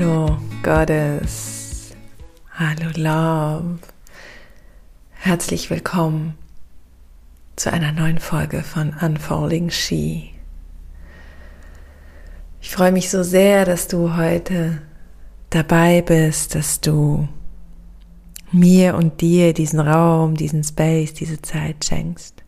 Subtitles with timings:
[0.00, 1.94] Hallo Goddess,
[2.54, 3.80] hallo Love,
[5.10, 6.38] herzlich willkommen
[7.54, 10.30] zu einer neuen Folge von Unfolding She.
[12.62, 14.80] Ich freue mich so sehr, dass du heute
[15.50, 17.28] dabei bist, dass du
[18.52, 22.42] mir und dir diesen Raum, diesen Space, diese Zeit schenkst.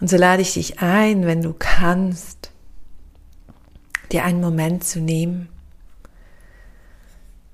[0.00, 2.50] Und so lade ich dich ein, wenn du kannst,
[4.10, 5.50] dir einen Moment zu nehmen,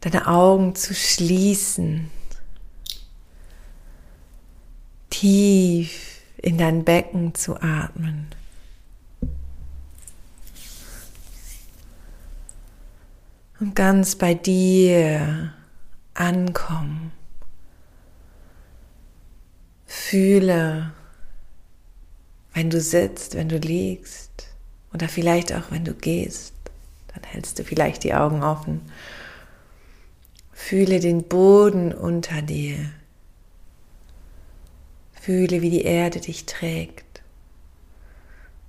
[0.01, 2.11] deine Augen zu schließen,
[5.11, 8.29] tief in dein Becken zu atmen.
[13.61, 15.53] Und ganz bei dir
[16.15, 17.13] ankommen.
[19.87, 20.93] Fühle,
[22.55, 24.47] wenn du sitzt, wenn du liegst
[24.95, 26.55] oder vielleicht auch wenn du gehst,
[27.09, 28.81] dann hältst du vielleicht die Augen offen.
[30.63, 32.77] Fühle den Boden unter dir.
[35.15, 37.23] Fühle, wie die Erde dich trägt.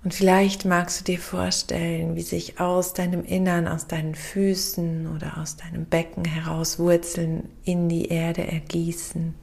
[0.03, 5.37] Und vielleicht magst du dir vorstellen, wie sich aus deinem Innern, aus deinen Füßen oder
[5.37, 9.35] aus deinem Becken heraus Wurzeln in die Erde ergießen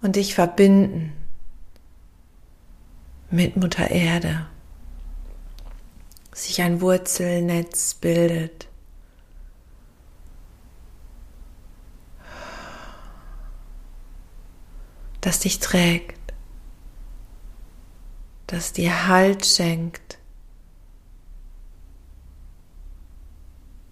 [0.00, 1.12] und dich verbinden
[3.30, 4.46] mit Mutter Erde.
[6.32, 8.69] Sich ein Wurzelnetz bildet.
[15.20, 16.20] Das dich trägt
[18.50, 20.18] das dir Halt schenkt,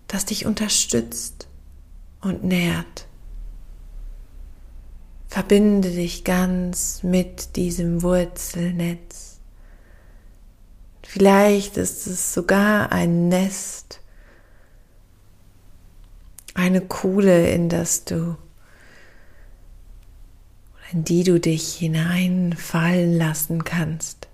[0.09, 1.47] das dich unterstützt
[2.21, 3.06] und nährt.
[5.29, 9.39] Verbinde dich ganz mit diesem Wurzelnetz.
[11.03, 14.01] Vielleicht ist es sogar ein Nest,
[16.55, 18.37] eine Kuhle, in das du
[20.93, 24.28] in die du dich hineinfallen lassen kannst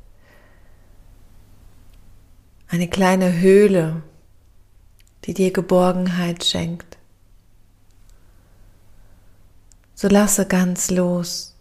[2.75, 4.03] eine kleine Höhle,
[5.25, 6.99] die dir Geborgenheit schenkt.
[9.95, 11.55] So lasse ganz los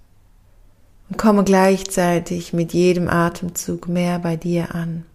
[1.08, 5.06] und komme gleichzeitig mit jedem Atemzug mehr bei dir an.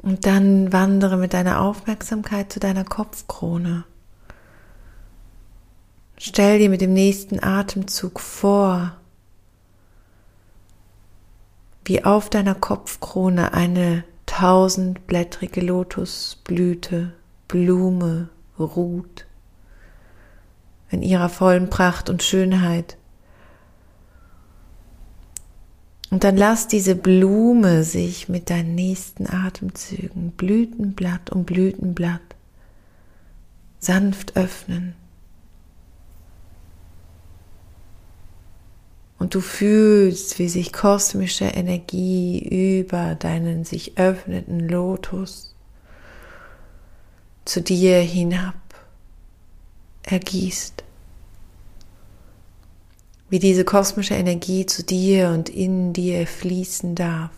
[0.00, 3.84] Und dann wandere mit deiner Aufmerksamkeit zu deiner Kopfkrone.
[6.16, 8.96] Stell dir mit dem nächsten Atemzug vor,
[11.84, 17.12] wie auf deiner Kopfkrone eine tausendblättrige Lotusblüte,
[17.48, 19.26] Blume ruht,
[20.90, 22.96] in ihrer vollen Pracht und Schönheit.
[26.10, 32.22] Und dann lass diese Blume sich mit deinen nächsten Atemzügen Blütenblatt um Blütenblatt
[33.80, 34.94] sanft öffnen.
[39.18, 45.54] Und du fühlst, wie sich kosmische Energie über deinen sich öffneten Lotus
[47.44, 48.54] zu dir hinab
[50.02, 50.82] ergießt.
[53.30, 57.30] Wie diese kosmische Energie zu dir und in dir fließen darf.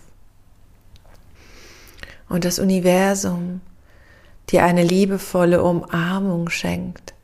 [2.28, 3.60] Und das Universum
[4.50, 7.15] dir eine liebevolle Umarmung schenkt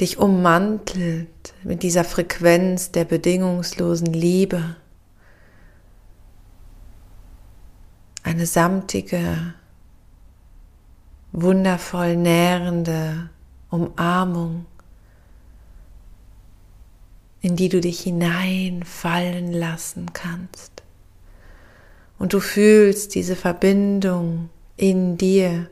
[0.00, 4.76] dich ummantelt mit dieser Frequenz der bedingungslosen Liebe.
[8.22, 9.54] Eine samtige,
[11.32, 13.30] wundervoll nährende
[13.70, 14.66] Umarmung,
[17.40, 20.82] in die du dich hineinfallen lassen kannst.
[22.18, 25.68] Und du fühlst diese Verbindung in dir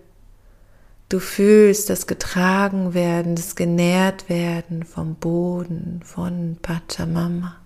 [1.10, 7.56] Du fühlst das getragen werden, das genährt werden vom Boden, von Pachamama.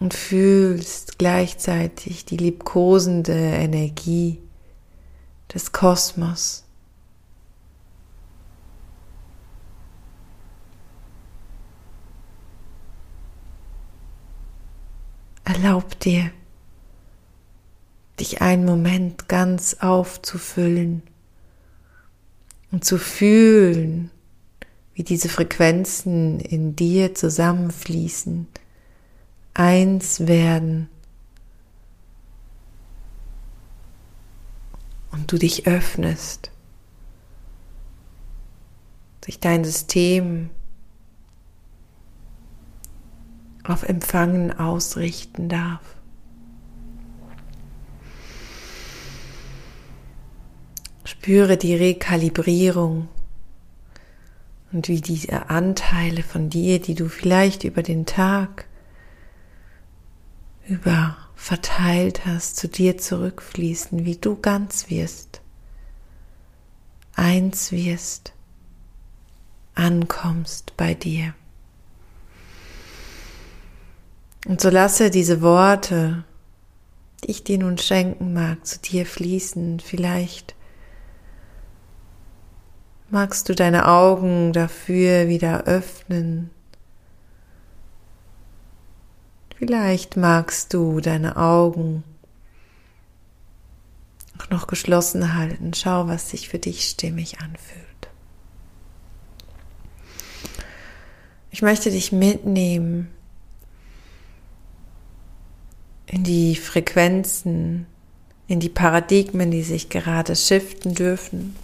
[0.00, 4.40] Und fühlst gleichzeitig die liebkosende Energie
[5.52, 6.64] des Kosmos.
[15.44, 16.30] Erlaub dir,
[18.18, 21.02] dich einen Moment ganz aufzufüllen
[22.72, 24.10] und zu fühlen,
[24.94, 28.46] wie diese Frequenzen in dir zusammenfließen,
[29.54, 30.88] eins werden
[35.12, 36.50] und du dich öffnest,
[39.24, 40.50] sich dein System
[43.64, 45.95] auf Empfangen ausrichten darf.
[51.06, 53.06] Spüre die Rekalibrierung
[54.72, 58.66] und wie diese Anteile von dir, die du vielleicht über den Tag
[60.66, 65.42] über verteilt hast, zu dir zurückfließen, wie du ganz wirst,
[67.14, 68.32] eins wirst,
[69.76, 71.34] ankommst bei dir.
[74.44, 76.24] Und so lasse diese Worte,
[77.22, 79.78] die ich dir nun schenken mag, zu dir fließen.
[79.78, 80.55] Vielleicht
[83.10, 86.50] magst du deine Augen dafür wieder öffnen
[89.58, 92.04] Vielleicht magst du deine Augen
[94.38, 95.72] auch noch geschlossen halten.
[95.72, 97.82] Schau, was sich für dich stimmig anfühlt.
[101.50, 103.08] Ich möchte dich mitnehmen
[106.04, 107.86] in die Frequenzen,
[108.46, 111.56] in die Paradigmen, die sich gerade shiften dürfen,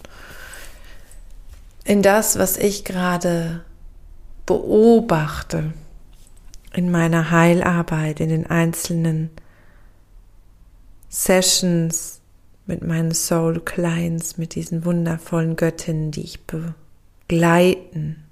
[1.85, 3.63] in das, was ich gerade
[4.45, 5.73] beobachte
[6.73, 9.29] in meiner Heilarbeit, in den einzelnen
[11.09, 12.21] Sessions
[12.65, 16.39] mit meinen Soul Clients, mit diesen wundervollen Göttinnen, die ich
[17.27, 18.23] begleiten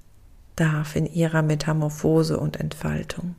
[0.55, 3.35] darf in ihrer Metamorphose und Entfaltung.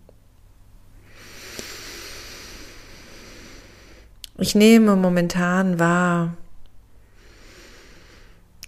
[4.39, 6.37] Ich nehme momentan wahr,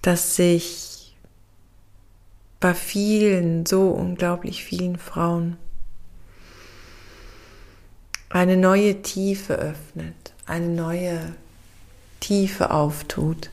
[0.03, 1.04] dass sich
[2.65, 5.59] bei vielen, so unglaublich vielen Frauen
[8.31, 11.35] eine neue Tiefe öffnet, eine neue
[12.21, 13.51] Tiefe auftut.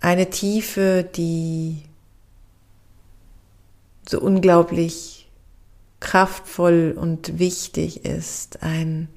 [0.00, 1.82] Eine Tiefe, die
[4.06, 5.30] so unglaublich
[6.00, 8.62] kraftvoll und wichtig ist.
[8.62, 9.08] Ein,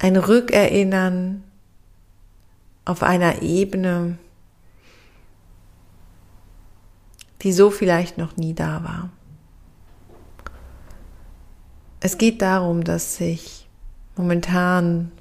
[0.00, 1.44] ein Rückerinnern
[2.84, 4.18] auf einer Ebene,
[7.42, 9.10] die so vielleicht noch nie da war.
[12.00, 13.68] Es geht darum, dass sich
[14.16, 15.12] momentan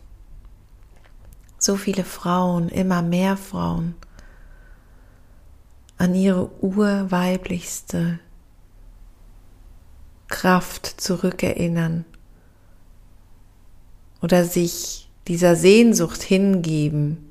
[1.58, 3.96] so viele Frauen, immer mehr Frauen,
[5.98, 8.20] an ihre urweiblichste
[10.30, 12.06] Kraft zurückerinnern
[14.22, 17.29] oder sich dieser Sehnsucht hingeben,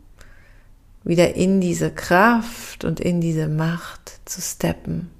[1.04, 5.10] wieder in diese Kraft und in diese Macht zu steppen.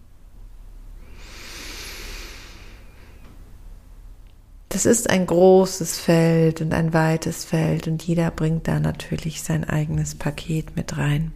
[4.68, 9.64] Das ist ein großes Feld und ein weites Feld und jeder bringt da natürlich sein
[9.64, 11.32] eigenes Paket mit rein.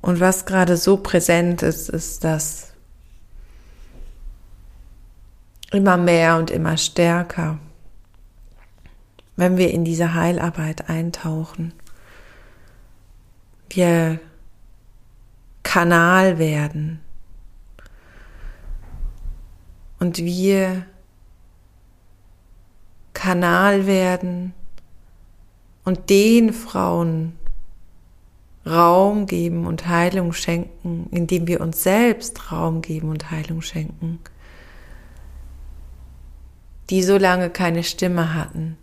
[0.00, 2.72] Und was gerade so präsent ist, ist, dass
[5.72, 7.58] immer mehr und immer stärker,
[9.36, 11.72] wenn wir in diese Heilarbeit eintauchen,
[13.70, 14.20] wir
[15.62, 17.00] Kanal werden.
[19.98, 20.86] Und wir
[23.12, 24.54] Kanal werden
[25.84, 27.36] und den Frauen
[28.66, 34.18] Raum geben und Heilung schenken, indem wir uns selbst Raum geben und Heilung schenken,
[36.90, 38.76] die so lange keine Stimme hatten,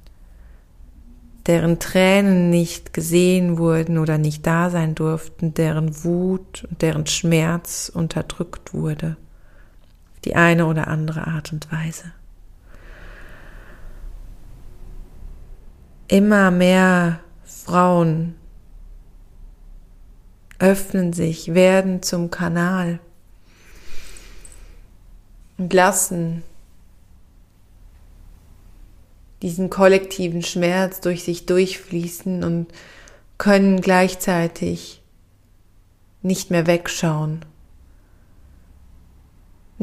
[1.47, 7.91] deren Tränen nicht gesehen wurden oder nicht da sein durften, deren Wut und deren Schmerz
[7.93, 9.17] unterdrückt wurde
[10.25, 12.11] die eine oder andere Art und Weise.
[16.07, 18.35] Immer mehr Frauen
[20.59, 22.99] öffnen sich, werden zum Kanal
[25.57, 26.43] und lassen
[29.43, 32.67] diesen kollektiven Schmerz durch sich durchfließen und
[33.37, 35.03] können gleichzeitig
[36.23, 37.45] nicht mehr wegschauen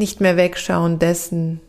[0.01, 1.61] nicht mehr wegschauen dessen,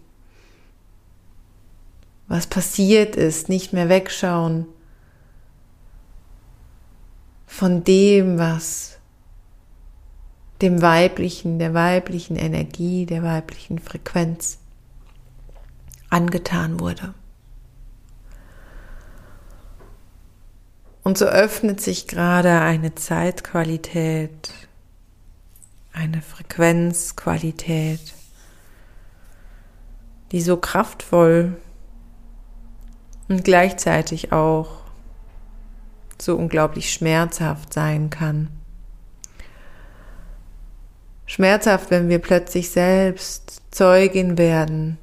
[2.27, 4.65] was passiert ist, nicht mehr wegschauen
[7.45, 8.97] von dem, was
[10.61, 14.59] dem weiblichen, der weiblichen Energie, der weiblichen Frequenz
[16.09, 17.13] angetan wurde.
[21.03, 24.53] Und so öffnet sich gerade eine Zeitqualität,
[25.93, 28.13] eine Frequenzqualität,
[30.31, 31.57] die so kraftvoll
[33.27, 34.81] und gleichzeitig auch
[36.21, 38.49] so unglaublich schmerzhaft sein kann.
[41.25, 44.97] Schmerzhaft, wenn wir plötzlich selbst Zeugin werden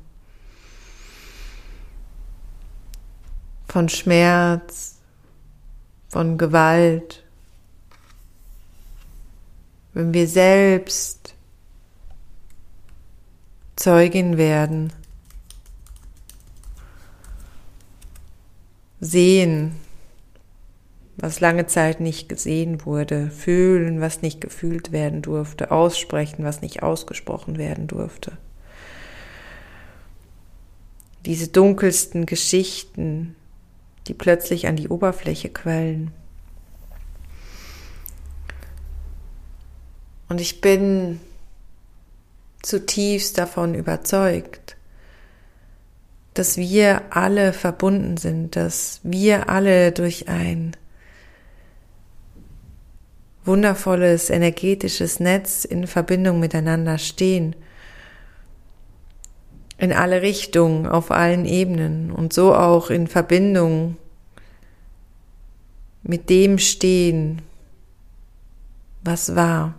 [3.66, 4.97] von Schmerz,
[6.08, 7.24] von Gewalt,
[9.92, 11.34] wenn wir selbst
[13.76, 14.92] Zeugin werden,
[19.00, 19.76] sehen,
[21.16, 26.82] was lange Zeit nicht gesehen wurde, fühlen, was nicht gefühlt werden durfte, aussprechen, was nicht
[26.82, 28.38] ausgesprochen werden durfte.
[31.26, 33.34] Diese dunkelsten Geschichten,
[34.08, 36.10] die plötzlich an die Oberfläche quellen.
[40.28, 41.20] Und ich bin
[42.62, 44.76] zutiefst davon überzeugt,
[46.34, 50.76] dass wir alle verbunden sind, dass wir alle durch ein
[53.44, 57.56] wundervolles energetisches Netz in Verbindung miteinander stehen,
[59.78, 63.96] in alle Richtungen, auf allen Ebenen und so auch in Verbindung
[66.02, 67.42] mit dem stehen,
[69.02, 69.74] was war.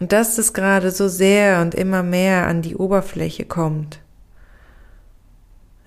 [0.00, 4.00] Und dass es gerade so sehr und immer mehr an die Oberfläche kommt.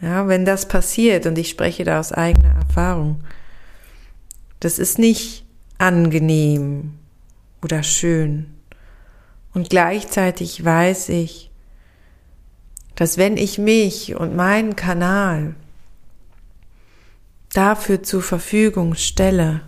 [0.01, 3.23] Ja, wenn das passiert, und ich spreche da aus eigener Erfahrung,
[4.59, 5.45] das ist nicht
[5.77, 6.95] angenehm
[7.63, 8.47] oder schön.
[9.53, 11.50] Und gleichzeitig weiß ich,
[13.01, 15.55] dass wenn ich mich und meinen Kanal
[17.51, 19.61] dafür zur Verfügung stelle,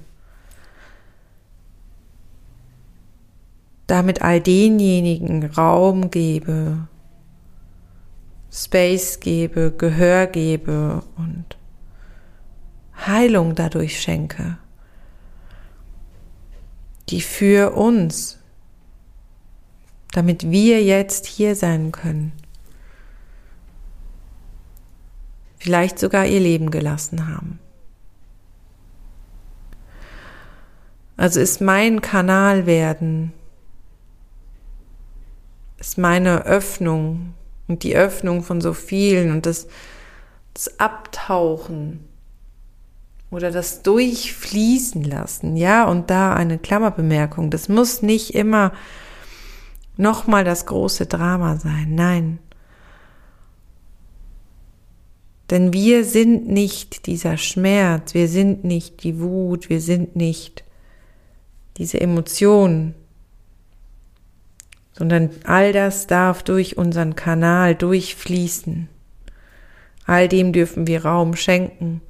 [3.88, 6.88] damit all denjenigen Raum gebe,
[8.52, 11.58] Space gebe, Gehör gebe und
[13.08, 14.60] Heilung dadurch schenke,
[17.10, 18.38] die für uns,
[20.12, 22.32] damit wir jetzt hier sein können,
[25.64, 27.60] vielleicht sogar ihr Leben gelassen haben.
[31.18, 33.34] Also ist mein Kanal werden
[35.84, 37.34] ist meine Öffnung
[37.68, 39.68] und die Öffnung von so vielen und das,
[40.54, 42.08] das Abtauchen
[43.32, 48.72] oder das Durchfließen lassen, ja, und da eine Klammerbemerkung, das muss nicht immer
[49.98, 52.40] nochmal das große Drama sein, nein.
[55.54, 60.64] Denn wir sind nicht dieser Schmerz, wir sind nicht die Wut, wir sind nicht
[61.78, 62.96] diese Emotionen,
[64.94, 68.90] sondern all das darf durch unseren Kanal durchfließen.
[70.08, 72.02] All dem dürfen wir Raum schenken,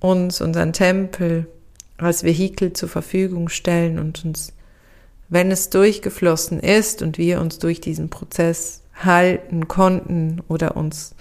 [0.00, 1.46] uns unseren Tempel
[1.96, 4.52] als Vehikel zur Verfügung stellen und uns,
[5.28, 11.14] wenn es durchgeflossen ist und wir uns durch diesen Prozess halten konnten oder uns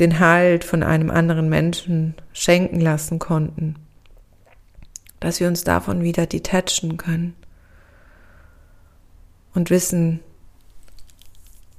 [0.00, 3.76] den Halt von einem anderen Menschen schenken lassen konnten,
[5.20, 7.34] dass wir uns davon wieder detachen können
[9.54, 10.20] und wissen,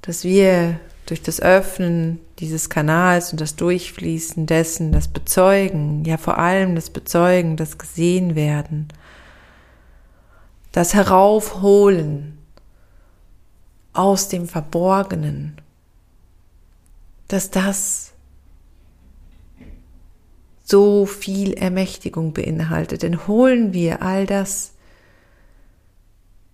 [0.02, 6.38] dass wir durch das Öffnen dieses Kanals und das Durchfließen dessen, das Bezeugen, ja vor
[6.38, 8.88] allem das Bezeugen, das gesehen werden,
[10.72, 12.38] das Heraufholen
[13.92, 15.60] aus dem Verborgenen,
[17.34, 18.12] dass das
[20.62, 23.02] so viel Ermächtigung beinhaltet.
[23.02, 24.74] Denn holen wir all das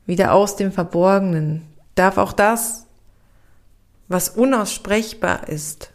[0.06, 2.86] wieder aus dem Verborgenen, darf auch das,
[4.08, 5.92] was unaussprechbar ist,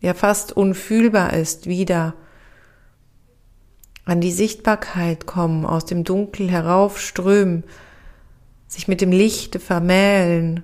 [0.00, 2.14] ja fast unfühlbar ist, wieder
[4.06, 7.62] an die Sichtbarkeit kommen, aus dem Dunkel heraufströmen,
[8.68, 10.62] sich mit dem Lichte vermählen,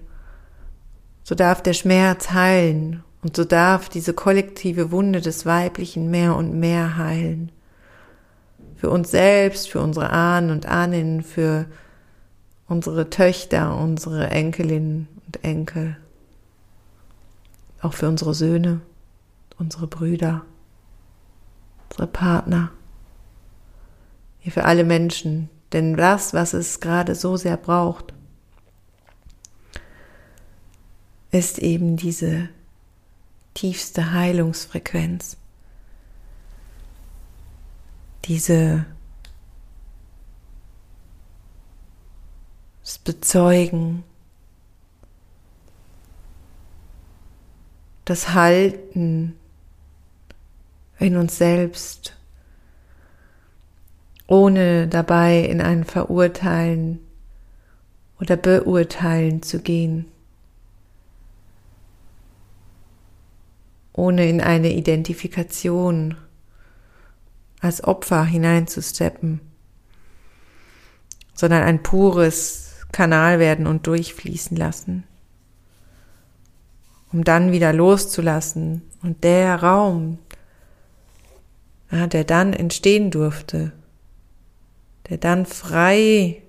[1.25, 6.61] so darf der Schmerz heilen und so darf diese kollektive Wunde des Weiblichen mehr und
[6.61, 7.51] mehr heilen.
[8.77, 11.65] Für uns selbst, für unsere Ahnen und Ahnen, für
[12.69, 15.97] unsere Töchter, unsere Enkelinnen und Enkel,
[17.81, 18.83] auch für unsere Söhne,
[19.59, 20.43] unsere Brüder,
[21.89, 22.73] unsere Partner,
[24.41, 28.13] hier für alle Menschen, denn das, was es gerade so sehr braucht,
[31.31, 32.51] ist eben diese
[33.55, 35.37] tiefste Heilungsfrequenz,
[38.25, 38.85] diese
[42.83, 44.05] das Bezeugen,
[48.05, 49.37] das Halten
[50.99, 52.15] in uns selbst,
[54.27, 57.01] ohne dabei in ein Verurteilen
[58.21, 60.07] oder Beurteilen zu gehen.
[63.95, 66.17] Ohne in eine Identifikation
[67.61, 69.41] als Opfer hineinzusteppen,
[71.33, 75.05] sondern ein pures Kanal werden und durchfließen lassen,
[77.13, 78.83] um dann wieder loszulassen.
[79.03, 80.19] Und der Raum,
[81.91, 83.73] der dann entstehen durfte,
[85.09, 86.43] der dann frei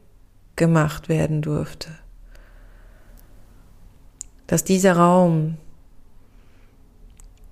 [0.56, 1.90] gemacht werden durfte,
[4.48, 5.58] dass dieser Raum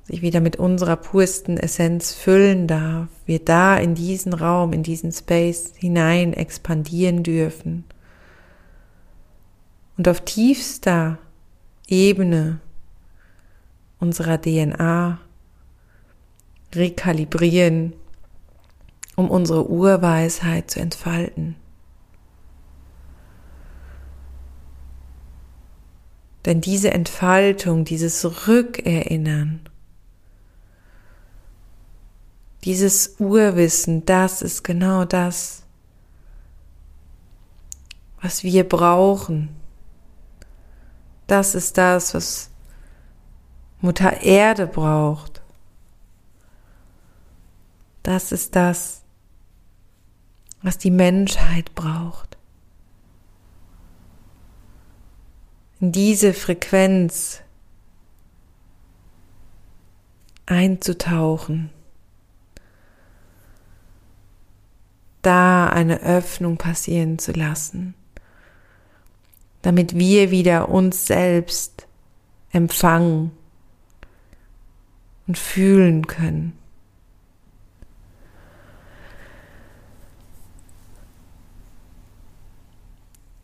[0.03, 5.11] sich wieder mit unserer pursten Essenz füllen darf, wir da in diesen Raum, in diesen
[5.11, 7.85] Space hinein expandieren dürfen
[9.97, 11.17] und auf tiefster
[11.87, 12.59] Ebene
[13.99, 15.19] unserer DNA
[16.73, 17.93] rekalibrieren,
[19.15, 21.55] um unsere Urweisheit zu entfalten.
[26.45, 29.61] Denn diese Entfaltung, dieses Rückerinnern,
[32.63, 35.63] dieses Urwissen, das ist genau das,
[38.21, 39.49] was wir brauchen.
[41.27, 42.49] Das ist das, was
[43.81, 45.41] Mutter Erde braucht.
[48.01, 49.01] Das ist das,
[50.61, 52.37] was die Menschheit braucht.
[55.81, 57.41] In diese Frequenz
[60.45, 61.69] einzutauchen.
[65.23, 67.95] Da eine Öffnung passieren zu lassen,
[69.63, 71.87] damit wir wieder uns selbst
[72.51, 73.31] empfangen
[75.25, 76.53] und fühlen können.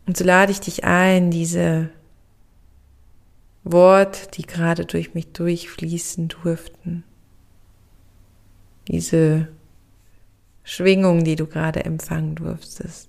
[0.06, 1.90] Und so lade ich dich ein, diese
[3.62, 7.04] Worte, die gerade durch mich durchfließen durften,
[8.88, 9.48] diese
[10.62, 13.08] Schwingung, die du gerade empfangen durftest,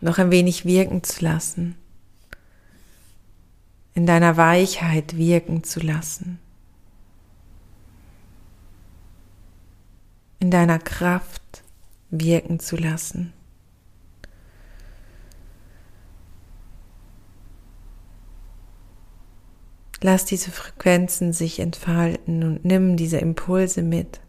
[0.00, 1.76] noch ein wenig wirken zu lassen,
[3.94, 6.38] in deiner Weichheit wirken zu lassen,
[10.40, 11.62] in deiner Kraft
[12.10, 13.32] wirken zu lassen.
[20.00, 24.20] Lass diese Frequenzen sich entfalten und nimm diese Impulse mit.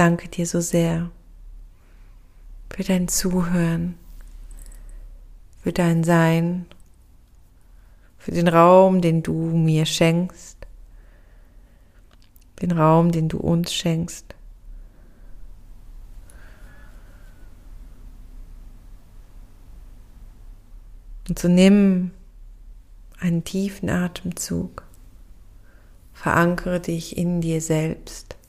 [0.00, 1.10] Danke dir so sehr
[2.70, 3.98] für dein Zuhören,
[5.62, 6.64] für dein Sein,
[8.16, 10.56] für den Raum, den du mir schenkst,
[12.62, 14.34] den Raum, den du uns schenkst.
[21.28, 22.12] Und so nimm
[23.18, 24.82] einen tiefen Atemzug,
[26.14, 28.39] verankere dich in dir selbst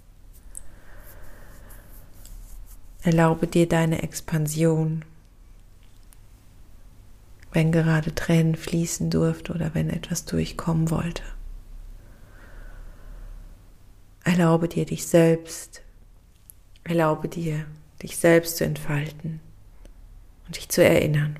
[3.03, 5.03] Erlaube dir deine Expansion.
[7.51, 11.23] Wenn gerade Tränen fließen durfte oder wenn etwas durchkommen wollte.
[14.23, 15.81] Erlaube dir dich selbst.
[16.83, 17.65] Erlaube dir,
[18.03, 19.39] dich selbst zu entfalten
[20.45, 21.39] und dich zu erinnern.